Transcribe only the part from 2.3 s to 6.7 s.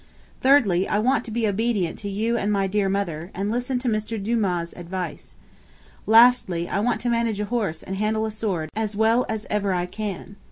and my dear mother; and listen to Mr Dumas's advice. Lastly,